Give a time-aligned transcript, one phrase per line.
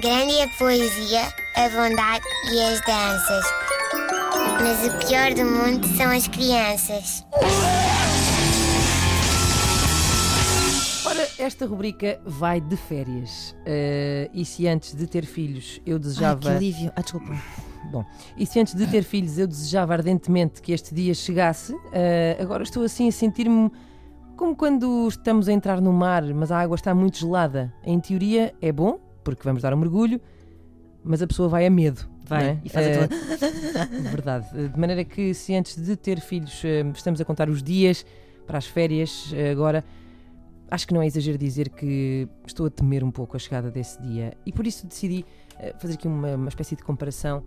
[0.00, 1.22] Grande é a poesia,
[1.56, 3.44] a bondade e as danças.
[4.62, 7.26] Mas o pior do mundo são as crianças.
[11.04, 13.56] Ora, esta rubrica vai de férias.
[13.66, 16.36] Eh, e se antes de ter filhos eu desejava.
[16.36, 16.92] Ai, que alívio.
[16.94, 17.36] Ah, desculpa.
[17.90, 18.04] Bom,
[18.36, 22.62] e se antes de ter filhos eu desejava ardentemente que este dia chegasse, eh, agora
[22.62, 23.68] estou assim a sentir-me
[24.36, 27.74] como quando estamos a entrar no mar, mas a água está muito gelada.
[27.82, 29.00] Em teoria é bom,
[29.36, 30.20] porque vamos dar um mergulho,
[31.04, 32.00] mas a pessoa vai a medo.
[32.24, 32.58] Vai, é?
[32.64, 33.86] e faz Eh, aquela.
[34.10, 34.68] Verdade.
[34.68, 38.04] De maneira que se antes de ter filhos eh, estamos a contar os dias
[38.46, 39.84] para as férias, eh, agora
[40.70, 44.00] acho que não é exagero dizer que estou a temer um pouco a chegada desse
[44.02, 45.24] dia e por isso decidi
[45.58, 47.42] eh, fazer aqui uma, uma espécie de comparação eh,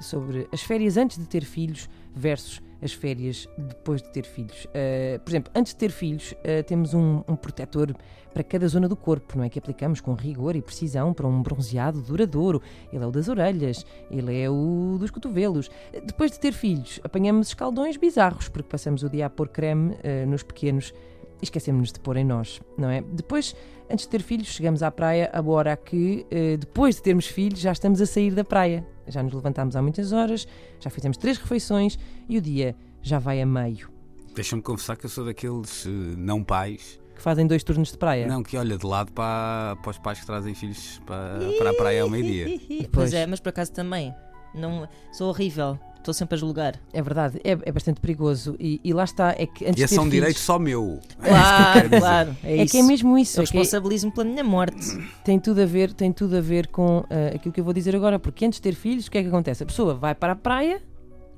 [0.00, 4.66] sobre as férias antes de ter filhos versus as férias depois de ter filhos.
[4.72, 7.94] Eh, por exemplo, antes de ter filhos, eh, temos um, um protetor
[8.32, 9.48] para cada zona do corpo, não é?
[9.48, 12.62] Que aplicamos com rigor e precisão para um bronzeado duradouro.
[12.92, 15.70] Ele é o das orelhas, ele é o dos cotovelos.
[15.92, 19.96] Eh, Depois de ter filhos, apanhamos escaldões bizarros, porque passamos o dia a pôr creme
[20.02, 20.94] eh, nos pequenos
[21.40, 23.02] e esquecemos-nos de pôr em nós, não é?
[23.02, 23.54] Depois,
[23.90, 27.60] antes de ter filhos, chegamos à praia a hora que, eh, depois de termos filhos,
[27.60, 28.86] já estamos a sair da praia.
[29.10, 30.46] Já nos levantámos há muitas horas,
[30.78, 33.90] já fizemos três refeições e o dia já vai a meio.
[34.34, 38.26] Deixa-me confessar que eu sou daqueles eh, não pais, Que fazem dois turnos de praia.
[38.26, 41.74] não que olha de lado para, para os pais que trazem filhos para, para a
[41.74, 42.58] praia ao meio-dia.
[42.68, 42.88] Pois.
[42.92, 44.14] Pois é, mas por acaso também.
[44.54, 45.78] Não, sou horrível.
[46.00, 46.80] Estou sempre a julgar.
[46.94, 48.56] É verdade, é, é bastante perigoso.
[48.58, 50.58] E, e lá está, é que antes E de esse é um filhos, direito só
[50.58, 50.98] meu.
[51.22, 52.36] Claro, claro.
[52.42, 52.72] É, É isso.
[52.72, 53.38] que é mesmo isso.
[53.38, 54.98] Eu é que responsabilizo-me pela minha morte.
[55.22, 57.94] tem tudo a ver, tem tudo a ver com ah, aquilo que eu vou dizer
[57.94, 59.62] agora, porque antes de ter filhos, o que é que acontece?
[59.62, 60.82] A pessoa vai para a praia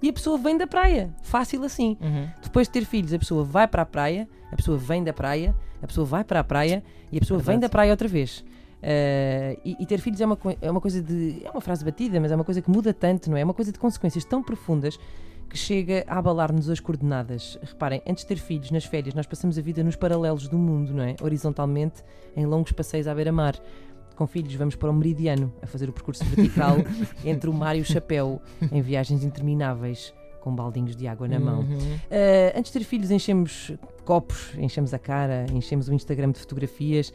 [0.00, 1.12] e a pessoa vem da praia.
[1.22, 1.96] Fácil assim.
[2.00, 2.28] Uhum.
[2.42, 5.54] Depois de ter filhos, a pessoa vai para a praia, a pessoa vem da praia,
[5.82, 7.60] a pessoa vai para a praia e a pessoa vem Verdade.
[7.62, 8.44] da praia outra vez.
[8.82, 11.42] Ah, e, e ter filhos é uma, é uma coisa de.
[11.44, 13.42] É uma frase batida, mas é uma coisa que muda tanto, não é?
[13.42, 14.98] É uma coisa de consequências tão profundas
[15.48, 17.58] que chega a abalar-nos as coordenadas.
[17.62, 20.94] Reparem, antes de ter filhos, nas férias, nós passamos a vida nos paralelos do mundo,
[20.94, 21.14] não é?
[21.20, 22.02] Horizontalmente,
[22.34, 23.54] em longos passeios à beira-mar.
[24.16, 26.76] Com filhos, vamos para o meridiano, a fazer o percurso vertical
[27.24, 28.40] entre o mar e o chapéu,
[28.70, 31.60] em viagens intermináveis, com baldinhos de água na mão.
[31.60, 31.76] Uhum.
[31.76, 33.72] Uh, antes de ter filhos, enchemos
[34.04, 37.12] copos, enchemos a cara, enchemos o Instagram de fotografias.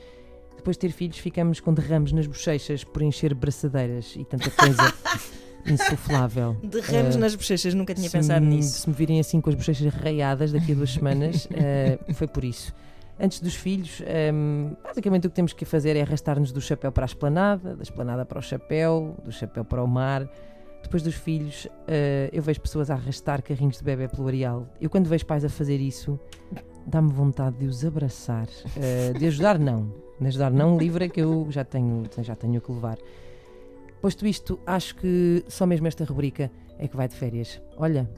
[0.58, 4.94] Depois de ter filhos, ficamos com derrames nas bochechas por encher braçadeiras e tanta coisa
[5.66, 6.58] insuflável.
[6.64, 8.82] Derramos Uh, nas bochechas, nunca tinha pensado me, nisso.
[8.82, 12.44] Se me virem assim com as bochechas raiadas daqui a duas semanas, uh, foi por
[12.44, 12.74] isso.
[13.20, 14.02] Antes dos filhos,
[14.34, 17.82] um, basicamente o que temos que fazer é arrastar-nos do chapéu para a esplanada, da
[17.82, 20.30] esplanada para o chapéu, do chapéu para o mar.
[20.84, 24.68] Depois dos filhos, uh, eu vejo pessoas a arrastar carrinhos de bebê pelo areal.
[24.80, 26.20] Eu, quando vejo pais a fazer isso,
[26.86, 28.48] dá-me vontade de os abraçar.
[29.18, 30.07] De ajudar, não.
[30.20, 32.98] De ajudar, não, livre é que eu já tenho, já tenho que levar.
[34.02, 37.62] Posto isto, acho que só mesmo esta rubrica é que vai de férias.
[37.78, 38.10] Olha,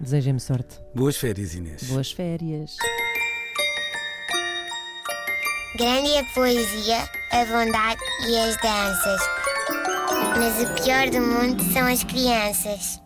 [0.00, 0.80] desejem-me sorte.
[0.94, 1.84] Boas férias, Inês.
[1.84, 2.76] Boas férias.
[5.78, 7.02] Grande é a poesia,
[7.32, 9.20] a bondade e as danças.
[10.38, 13.00] Mas o pior do mundo são as crianças.